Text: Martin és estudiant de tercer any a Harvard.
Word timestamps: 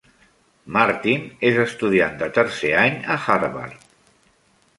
Martin 0.77 1.27
és 1.49 1.59
estudiant 1.65 2.17
de 2.23 2.31
tercer 2.39 2.73
any 2.87 2.99
a 3.15 3.19
Harvard. 3.27 3.87